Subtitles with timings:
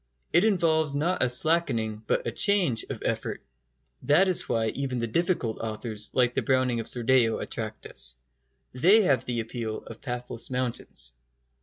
[0.33, 3.43] It involves not a slackening, but a change, of effort.
[4.01, 8.15] That is why even the difficult authors like the Browning of Sordello attract us.
[8.73, 11.13] They have the appeal of pathless mountains.